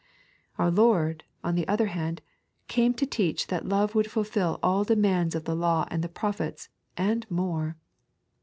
Out 0.57 0.73
Lord, 0.73 1.25
on 1.43 1.53
the 1.53 1.67
other 1.67 1.85
hand, 1.85 2.23
came 2.67 2.95
to 2.95 3.05
teach 3.05 3.45
that 3.45 3.67
love 3.69 3.93
would 3.93 4.09
fulfil 4.09 4.59
all 4.63 4.83
demands 4.83 5.35
of 5.35 5.45
the 5.45 5.53
taw 5.55 5.85
and 5.91 6.03
the 6.03 6.09
prophets, 6.09 6.69
otvI 6.97 7.29
more. 7.29 7.77